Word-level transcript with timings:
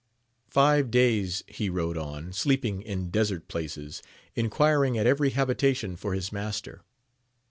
Five 0.49 0.89
days 0.89 1.43
he 1.45 1.69
rode 1.69 1.95
on, 1.95 2.33
sleeping 2.33 2.81
in 2.81 3.11
desert 3.11 3.47
places, 3.47 4.01
enquiring 4.35 4.97
at 4.97 5.05
every 5.05 5.29
habitation 5.29 5.95
for 5.95 6.15
his 6.15 6.31
master. 6.31 6.81